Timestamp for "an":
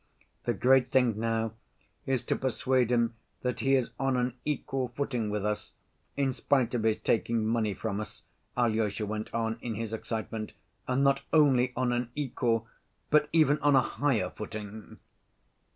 4.17-4.33, 11.93-12.09